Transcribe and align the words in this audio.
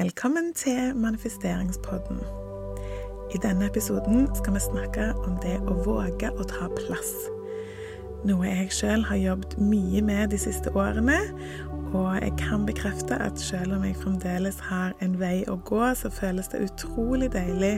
Velkommen 0.00 0.54
til 0.54 0.96
manifesteringspodden. 0.96 2.18
I 3.34 3.38
denne 3.42 3.66
episoden 3.66 4.28
skal 4.34 4.54
vi 4.54 4.60
snakke 4.64 5.10
om 5.26 5.34
det 5.42 5.58
å 5.68 5.74
våge 5.84 6.30
å 6.30 6.46
ta 6.48 6.70
plass. 6.78 7.10
Noe 8.24 8.48
jeg 8.48 8.70
sjøl 8.72 9.04
har 9.10 9.20
jobbet 9.20 9.58
mye 9.60 10.00
med 10.00 10.32
de 10.32 10.38
siste 10.40 10.72
årene. 10.72 11.18
Og 11.92 12.16
jeg 12.16 12.32
kan 12.40 12.64
bekrefte 12.64 13.20
at 13.20 13.36
selv 13.44 13.76
om 13.76 13.84
jeg 13.84 14.00
fremdeles 14.00 14.62
har 14.70 14.96
en 15.04 15.20
vei 15.20 15.42
å 15.52 15.58
gå, 15.68 15.82
så 15.92 16.08
føles 16.08 16.48
det 16.48 16.64
utrolig 16.70 17.28
deilig 17.36 17.76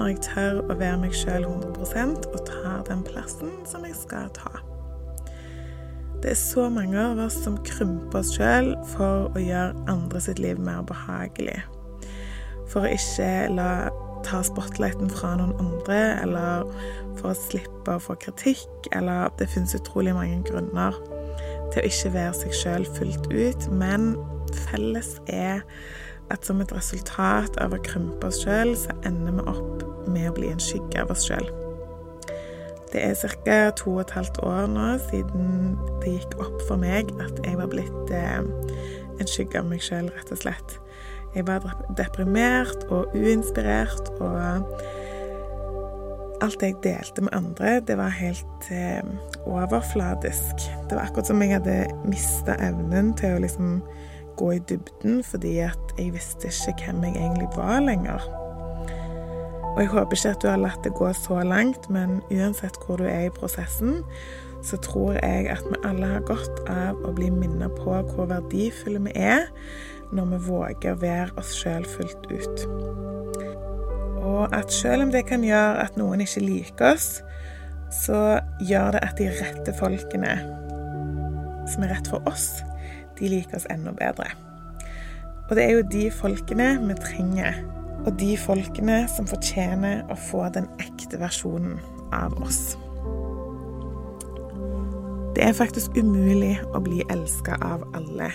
når 0.00 0.16
jeg 0.16 0.22
tør 0.32 0.64
å 0.66 0.80
være 0.82 0.98
meg 1.06 1.14
sjøl 1.14 1.46
100% 1.46 2.26
og 2.32 2.44
tar 2.50 2.82
den 2.90 3.06
plassen 3.06 3.54
som 3.70 3.86
jeg 3.86 3.94
skal 4.02 4.34
ta. 4.34 4.71
Det 6.22 6.30
er 6.30 6.38
så 6.38 6.68
mange 6.70 6.98
av 7.02 7.18
oss 7.18 7.34
som 7.42 7.56
krymper 7.66 8.20
oss 8.20 8.36
sjøl 8.36 8.72
for 8.92 9.32
å 9.34 9.40
gjøre 9.42 9.86
andre 9.90 10.20
sitt 10.22 10.38
liv 10.38 10.60
mer 10.62 10.84
behagelig. 10.86 11.58
For 12.70 12.86
å 12.86 12.92
ikke 12.94 13.30
la 13.50 13.72
ta 14.22 14.38
spotlighten 14.46 15.10
fra 15.10 15.32
noen 15.40 15.56
andre, 15.58 15.98
eller 16.22 16.68
for 17.18 17.32
å 17.32 17.38
slippe 17.38 17.96
å 17.96 18.02
få 18.02 18.14
kritikk, 18.22 18.70
eller 18.94 19.34
Det 19.38 19.48
finnes 19.50 19.74
utrolig 19.74 20.14
mange 20.14 20.42
grunner 20.46 20.94
til 21.72 21.82
å 21.82 21.88
ikke 21.88 22.14
være 22.14 22.36
seg 22.38 22.54
sjøl 22.54 22.86
fullt 22.98 23.26
ut, 23.32 23.68
men 23.72 24.14
felles 24.68 25.16
er 25.26 25.64
at 26.30 26.46
som 26.46 26.60
et 26.62 26.72
resultat 26.72 27.58
av 27.60 27.74
å 27.74 27.82
krympe 27.82 28.30
oss 28.30 28.44
sjøl, 28.44 28.76
så 28.78 28.94
ender 29.08 29.34
vi 29.40 29.48
opp 29.50 30.06
med 30.06 30.30
å 30.30 30.36
bli 30.38 30.52
en 30.52 30.62
skygge 30.62 31.02
av 31.02 31.10
oss 31.10 31.26
sjøl. 31.26 31.61
Det 32.92 33.00
er 33.04 33.14
ca. 33.16 33.58
to 33.76 33.94
og 33.94 34.00
et 34.04 34.10
halvt 34.16 34.38
år 34.44 34.66
nå 34.68 34.88
siden 35.08 35.78
det 36.02 36.18
gikk 36.18 36.34
opp 36.44 36.58
for 36.68 36.80
meg 36.80 37.08
at 37.24 37.40
jeg 37.46 37.56
var 37.56 37.70
blitt 37.72 38.12
eh, 38.12 38.42
en 39.20 39.28
skygge 39.28 39.60
av 39.60 39.68
meg 39.70 39.80
sjøl, 39.84 40.10
rett 40.12 40.32
og 40.34 40.42
slett. 40.42 40.76
Jeg 41.32 41.46
var 41.48 41.64
deprimert 41.96 42.84
og 42.92 43.14
uinspirert, 43.16 44.10
og 44.20 44.36
alt 46.42 46.64
jeg 46.64 46.76
delte 46.84 47.24
med 47.24 47.32
andre, 47.36 47.78
det 47.80 47.96
var 47.96 48.12
helt 48.12 48.68
eh, 48.74 49.00
overfladisk. 49.46 50.66
Det 50.90 50.98
var 50.98 51.06
akkurat 51.06 51.30
som 51.30 51.42
jeg 51.42 51.54
hadde 51.56 51.78
mista 52.04 52.58
evnen 52.60 53.14
til 53.16 53.38
å 53.38 53.42
liksom 53.46 53.78
gå 54.36 54.52
i 54.56 54.62
dybden, 54.68 55.22
fordi 55.24 55.58
at 55.64 55.96
jeg 55.98 56.12
visste 56.16 56.52
ikke 56.52 56.90
hvem 56.90 57.04
jeg 57.08 57.20
egentlig 57.22 57.48
var 57.56 57.80
lenger. 57.84 58.41
Og 59.72 59.80
jeg 59.80 59.88
håper 59.88 60.16
ikke 60.16 60.34
at 60.34 60.42
du 60.42 60.48
har 60.50 60.60
latt 60.60 60.84
det 60.84 60.92
gå 60.98 61.08
så 61.16 61.40
langt, 61.46 61.88
men 61.90 62.20
uansett 62.28 62.76
hvor 62.84 63.00
du 63.00 63.06
er 63.08 63.26
i 63.26 63.32
prosessen, 63.32 64.02
så 64.62 64.76
tror 64.84 65.16
jeg 65.16 65.48
at 65.50 65.64
vi 65.70 65.80
alle 65.88 66.10
har 66.12 66.26
godt 66.28 66.60
av 66.70 67.00
å 67.06 67.14
bli 67.16 67.30
minnet 67.32 67.72
på 67.80 67.96
hvor 68.12 68.28
verdifulle 68.30 69.00
vi 69.08 69.14
er 69.16 69.48
når 70.12 70.28
vi 70.34 70.40
våger 70.46 70.92
å 70.92 71.00
være 71.00 71.40
oss 71.40 71.54
sjøl 71.56 71.86
fullt 71.88 72.28
ut. 72.30 72.66
Og 74.22 74.52
at 74.54 74.72
selv 74.72 75.06
om 75.06 75.12
det 75.14 75.24
kan 75.26 75.44
gjøre 75.44 75.82
at 75.82 75.96
noen 75.98 76.22
ikke 76.22 76.44
liker 76.44 76.92
oss, 76.92 77.08
så 77.92 78.38
gjør 78.60 78.94
det 78.94 79.02
at 79.08 79.18
de 79.18 79.32
rette 79.40 79.74
folkene 79.80 80.36
som 81.72 81.84
er 81.84 81.94
rett 81.96 82.08
for 82.12 82.24
oss, 82.28 82.60
de 83.18 83.28
liker 83.32 83.58
oss 83.58 83.68
enda 83.72 83.92
bedre. 83.96 84.28
Og 85.48 85.56
det 85.56 85.64
er 85.64 85.78
jo 85.78 85.88
de 85.92 86.06
folkene 86.14 86.74
vi 86.84 86.96
trenger 87.00 87.64
og 88.06 88.16
de 88.20 88.32
folkene 88.38 89.02
som 89.10 89.28
fortjener 89.30 90.02
å 90.10 90.16
få 90.28 90.46
den 90.54 90.66
ekte 90.82 91.20
versjonen 91.20 91.78
av 92.14 92.34
oss. 92.42 92.74
Det 95.36 95.46
er 95.46 95.56
faktisk 95.56 95.96
umulig 95.96 96.58
å 96.74 96.82
bli 96.84 97.00
elska 97.10 97.56
av 97.64 97.86
alle. 97.96 98.28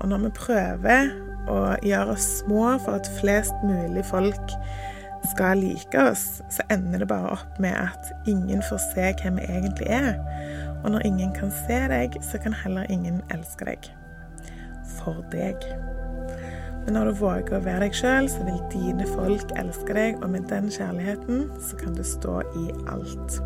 Og 0.00 0.08
når 0.08 0.24
vi 0.24 0.32
prøver 0.38 1.12
å 1.52 1.58
gjøre 1.84 2.14
oss 2.14 2.28
små 2.40 2.78
for 2.84 2.96
at 2.96 3.10
flest 3.18 3.54
mulig 3.66 4.04
folk 4.08 4.56
skal 5.30 5.60
like 5.62 5.98
oss, 6.10 6.40
så 6.50 6.64
ender 6.72 7.02
det 7.02 7.10
bare 7.12 7.36
opp 7.36 7.60
med 7.62 7.76
at 7.76 8.12
ingen 8.30 8.62
får 8.70 8.80
se 8.88 9.12
hvem 9.22 9.38
vi 9.38 9.46
egentlig 9.46 9.90
er. 9.94 10.14
Og 10.82 10.90
når 10.94 11.06
ingen 11.06 11.34
kan 11.36 11.52
se 11.62 11.78
deg, 11.92 12.18
så 12.24 12.40
kan 12.42 12.56
heller 12.64 12.88
ingen 12.90 13.22
elske 13.34 13.68
deg. 13.68 13.90
For 14.98 15.22
deg. 15.34 15.60
Men 16.84 16.96
når 16.96 17.10
du 17.10 17.18
våger 17.20 17.56
å 17.56 17.62
være 17.62 17.86
deg 17.86 17.96
sjøl, 17.96 18.28
så 18.30 18.44
vil 18.46 18.58
dine 18.72 19.06
folk 19.14 19.54
elske 19.60 19.94
deg, 19.96 20.18
og 20.22 20.32
med 20.34 20.48
den 20.50 20.70
kjærligheten 20.72 21.44
så 21.62 21.78
kan 21.78 21.94
du 21.94 22.02
stå 22.06 22.40
i 22.58 22.68
alt. 22.90 23.38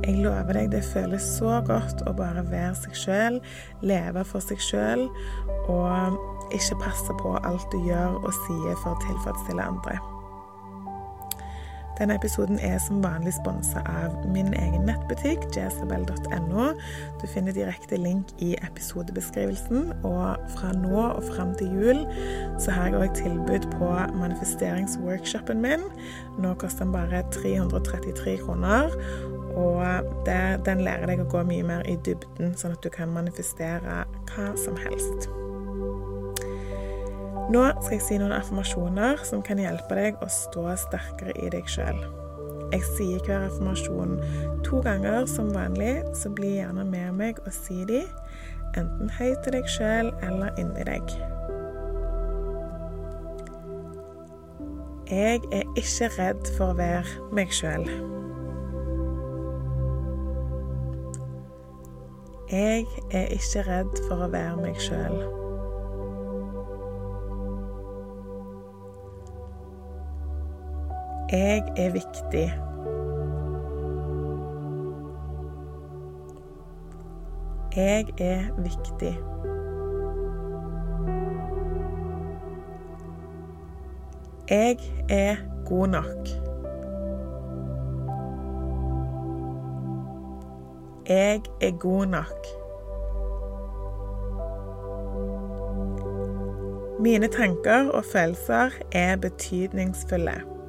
Jeg 0.00 0.22
lover 0.24 0.56
deg, 0.56 0.70
det 0.72 0.84
føles 0.86 1.26
så 1.36 1.58
godt 1.66 2.04
å 2.08 2.14
bare 2.16 2.44
være 2.46 2.72
seg 2.78 2.96
sjøl, 2.96 3.40
leve 3.84 4.24
for 4.28 4.44
seg 4.44 4.62
sjøl, 4.62 5.04
og 5.68 6.54
ikke 6.56 6.78
passe 6.86 7.18
på 7.20 7.34
alt 7.44 7.68
du 7.74 7.82
gjør 7.84 8.16
og 8.22 8.32
sier 8.46 8.80
for 8.80 8.94
å 8.94 9.04
tilfredsstille 9.04 9.68
andre. 9.74 9.98
Denne 12.00 12.14
episoden 12.16 12.56
er 12.64 12.78
som 12.80 13.02
vanlig 13.04 13.34
sponsa 13.36 13.82
av 13.84 14.14
min 14.32 14.54
egen 14.56 14.86
nettbutikk, 14.88 15.42
jsabel.no. 15.52 16.70
Du 17.20 17.26
finner 17.28 17.52
direkte 17.52 17.98
link 18.00 18.32
i 18.40 18.54
episodebeskrivelsen. 18.64 19.90
Og 20.08 20.46
fra 20.54 20.70
nå 20.78 21.02
og 21.02 21.20
fram 21.28 21.52
til 21.60 21.74
jul 21.76 22.00
så 22.56 22.72
har 22.72 22.88
jeg 22.88 23.02
òg 23.02 23.18
tilbud 23.20 23.68
på 23.74 23.90
manifesteringsworkshopen 24.16 25.60
min. 25.60 25.84
Nå 26.40 26.54
koster 26.62 26.88
den 26.88 26.96
bare 26.96 27.20
333 27.36 28.38
kroner. 28.46 28.88
Og 29.60 29.84
det, 30.24 30.40
den 30.64 30.80
lærer 30.86 31.04
deg 31.10 31.20
å 31.20 31.28
gå 31.28 31.44
mye 31.52 31.68
mer 31.68 31.84
i 31.84 31.98
dybden, 32.06 32.56
sånn 32.56 32.78
at 32.78 32.80
du 32.86 32.88
kan 32.96 33.12
manifestere 33.12 34.04
hva 34.32 34.50
som 34.56 34.78
helst. 34.88 35.28
Nå 37.50 37.64
skal 37.82 37.96
jeg 37.96 38.02
si 38.06 38.16
noen 38.20 38.30
affirmasjoner 38.36 39.24
som 39.26 39.40
kan 39.42 39.58
hjelpe 39.58 39.96
deg 39.98 40.20
å 40.22 40.28
stå 40.30 40.68
sterkere 40.78 41.32
i 41.34 41.48
deg 41.50 41.66
sjøl. 41.66 41.96
Jeg 42.70 42.84
sier 42.86 43.24
hver 43.26 43.48
affirmasjon 43.48 44.12
to 44.62 44.78
ganger 44.84 45.26
som 45.26 45.48
vanlig, 45.50 45.96
så 46.14 46.30
bli 46.30 46.52
gjerne 46.60 46.84
med 46.86 47.16
meg 47.18 47.40
og 47.42 47.50
si 47.50 47.80
de, 47.88 48.04
enten 48.78 49.10
høyt 49.16 49.42
til 49.42 49.56
deg 49.56 49.66
sjøl 49.66 50.12
eller 50.22 50.54
inni 50.62 50.86
deg. 50.86 51.10
Jeg 55.10 55.42
er 55.50 55.66
ikke 55.74 56.12
redd 56.20 56.54
for 56.54 56.70
å 56.70 56.78
være 56.78 57.34
meg 57.34 57.50
sjøl. 57.50 57.90
Jeg 62.54 62.86
er 63.10 63.28
ikke 63.34 63.66
redd 63.66 64.02
for 64.06 64.22
å 64.22 64.30
være 64.30 64.56
meg 64.62 64.78
sjøl. 64.86 65.39
Jeg 71.32 71.62
er 71.76 71.90
viktig. 71.92 72.52
Jeg 77.76 78.06
er 78.18 78.62
viktig. 78.62 79.18
Jeg 84.50 84.76
er 85.08 85.36
god 85.66 85.86
nok. 85.86 86.28
Jeg 91.08 91.42
er 91.60 91.78
god 91.78 92.06
nok. 92.06 92.46
Mine 97.00 97.26
tanker 97.26 97.88
og 97.88 98.04
følelser 98.04 98.70
er 98.92 99.16
betydningsfulle. 99.16 100.59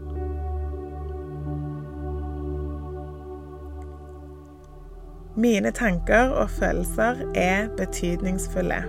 Mine 5.36 5.72
tanker 5.72 6.30
og 6.30 6.50
følelser 6.50 7.16
er 7.36 7.68
betydningsfulle. 7.78 8.84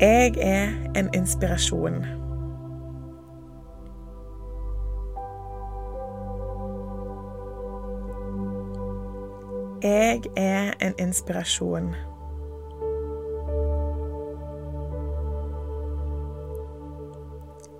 Jeg 0.00 0.34
er 0.40 0.68
en 0.96 1.08
inspirasjon. 1.14 2.04
Jeg 9.82 10.20
er 10.36 10.72
en 10.80 10.94
inspirasjon. 10.98 11.94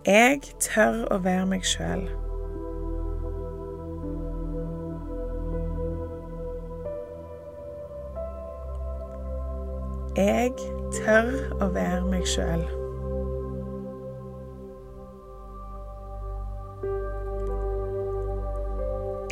Jeg 0.07 0.39
tør 0.63 1.01
å 1.11 1.17
være 1.19 1.47
meg 1.51 1.65
sjøl. 1.67 2.05
Jeg 10.15 10.53
tør 10.95 11.33
å 11.59 11.69
være 11.75 12.05
meg 12.07 12.23
sjøl. 12.31 12.63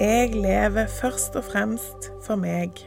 Jeg 0.03 0.35
lever 0.35 0.91
først 0.91 1.39
og 1.39 1.47
fremst 1.53 2.11
for 2.27 2.35
meg. 2.35 2.83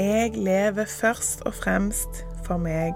Jeg 0.00 0.30
lever 0.34 0.84
først 0.84 1.42
og 1.46 1.54
fremst 1.54 2.26
for 2.44 2.56
meg. 2.56 2.94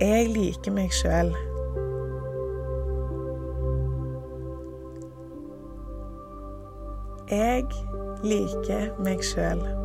Jeg 0.00 0.28
liker 0.28 0.70
meg 0.72 0.94
sjøl. 0.94 1.34
Jeg 7.30 7.66
liker 8.22 8.94
meg 9.02 9.26
sjøl. 9.26 9.79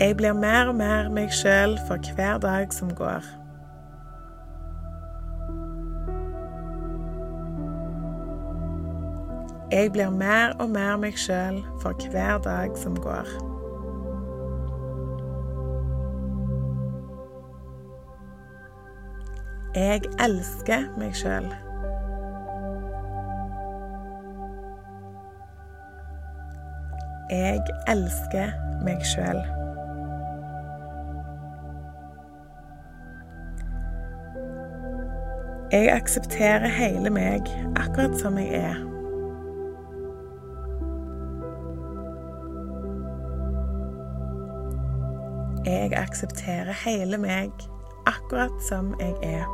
Jeg 0.00 0.16
blir 0.16 0.32
mer 0.32 0.68
og 0.68 0.74
mer 0.74 1.08
meg 1.10 1.32
sjøl 1.34 1.72
for 1.88 1.98
hver 2.14 2.38
dag 2.38 2.72
som 2.72 2.94
går. 2.94 3.24
Jeg 9.72 9.92
blir 9.92 10.10
mer 10.10 10.54
og 10.60 10.70
mer 10.70 10.96
meg 10.96 11.18
sjøl 11.18 11.58
for 11.82 12.10
hver 12.10 12.38
dag 12.38 12.78
som 12.78 12.96
går. 12.96 13.26
Jeg 19.74 20.00
elsker 20.22 20.86
meg 20.98 21.14
sjøl. 21.14 21.50
Jeg 27.30 27.60
elsker 27.88 28.54
meg 28.84 29.02
sjøl. 29.02 29.57
Jeg 35.72 35.90
aksepterer 35.92 36.68
hele 36.68 37.10
meg 37.10 37.40
akkurat 37.76 38.14
som 38.16 38.38
jeg 38.38 38.48
er. 38.56 38.78
Jeg 45.66 45.92
aksepterer 45.92 46.72
hele 46.84 47.18
meg 47.20 47.52
akkurat 48.06 48.62
som 48.68 48.94
jeg 49.00 49.12
er. 49.22 49.44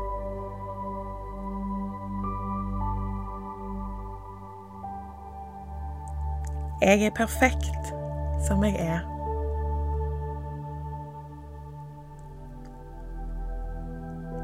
Jeg 6.82 7.06
er 7.06 7.11
perfekt 7.11 7.93
som 8.46 8.64
jeg 8.64 8.76
er. 8.78 9.02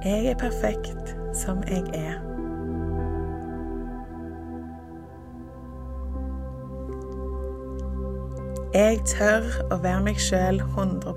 Jeg 0.05 0.27
er 0.27 0.35
perfekt 0.35 1.20
som 1.35 1.63
jeg 1.69 1.85
er. 1.95 2.19
Jeg 8.75 9.01
tør 9.07 9.47
å 9.75 9.81
være 9.83 10.03
meg 10.07 10.19
sjøl 10.23 10.61
100 10.63 11.17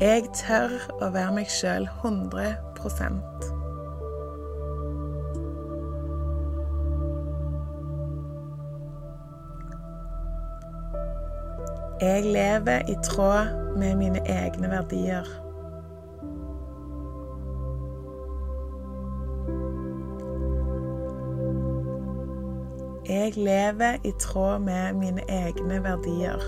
Jeg 0.00 0.24
tør 0.32 0.72
å 1.04 1.10
være 1.12 1.34
meg 1.36 1.52
sjøl 1.52 1.84
100 2.00 3.59
Jeg 12.00 12.24
lever 12.24 12.78
i 12.88 12.94
tråd 13.04 13.76
med 13.78 13.96
mine 13.96 14.18
egne 14.26 14.70
verdier. 14.70 15.24
Jeg 23.08 23.36
lever 23.36 23.96
i 24.04 24.12
tråd 24.20 24.58
med 24.58 24.92
mine 24.92 25.20
egne 25.28 25.82
verdier. 25.82 26.40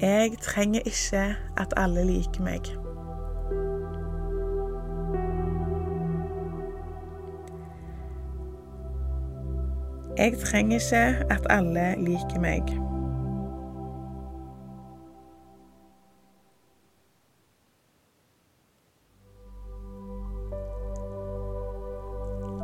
Jeg 0.00 0.32
trenger 0.42 0.80
ikke 0.84 1.36
at 1.56 1.74
alle 1.76 2.04
liker 2.04 2.42
meg. 2.42 2.83
Jeg 10.16 10.34
trenger 10.44 10.74
ikke 10.74 11.32
at 11.34 11.46
alle 11.50 11.94
liker 11.98 12.40
meg. 12.40 12.62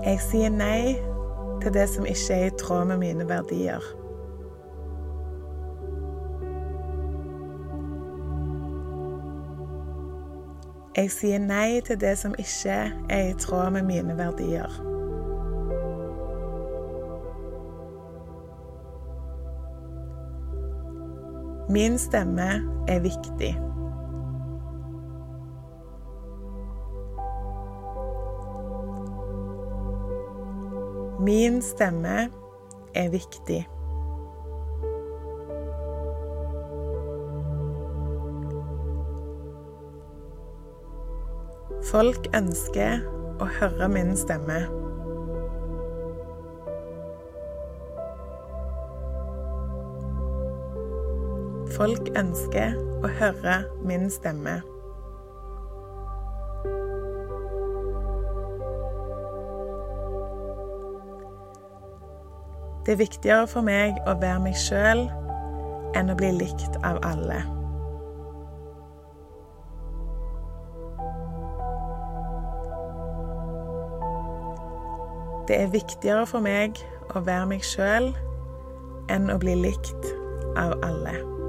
Jeg 0.04 0.20
sier 0.20 0.50
nei 0.50 0.94
til 1.62 1.74
det 1.74 1.88
som 1.88 2.06
ikke 2.06 2.34
er 2.34 2.46
i 2.46 2.54
tråd 2.58 2.84
med 2.84 2.96
mine 3.02 3.28
verdier. 3.28 3.82
Jeg 10.96 11.10
sier 11.10 11.38
nei 11.38 11.80
til 11.86 12.00
det 12.00 12.14
som 12.18 12.34
ikke 12.38 12.78
er 13.10 13.28
i 13.30 13.34
tråd 13.38 13.70
med 13.70 13.82
mine 13.82 14.18
verdier. 14.18 14.89
Min 21.70 21.98
stemme 21.98 22.50
er 22.88 23.00
viktig. 23.00 23.58
Min 31.20 31.62
stemme 31.62 32.30
er 32.94 33.10
viktig. 33.10 33.68
Folk 41.92 42.26
ønsker 42.34 43.06
å 43.38 43.46
høre 43.60 43.88
min 43.94 44.16
stemme. 44.18 44.89
Folk 51.80 52.10
ønsker 52.12 52.74
å 53.00 53.08
høre 53.08 53.54
min 53.88 54.10
stemme. 54.12 54.58
Det 62.84 62.92
er 62.92 63.00
viktigere 63.00 63.46
for 63.48 63.64
meg 63.64 63.96
å 64.04 64.12
være 64.20 64.42
meg 64.44 64.60
sjøl 64.60 65.06
enn 65.96 66.12
å 66.12 66.18
bli 66.20 66.34
likt 66.42 66.76
av 66.84 67.00
alle. 67.00 67.40
Det 75.48 75.62
er 75.62 75.72
viktigere 75.72 76.28
for 76.28 76.44
meg 76.44 76.84
å 77.16 77.24
være 77.24 77.48
meg 77.56 77.64
sjøl 77.64 78.12
enn 79.08 79.32
å 79.32 79.40
bli 79.40 79.56
likt 79.64 80.12
av 80.60 80.76
alle. 80.84 81.39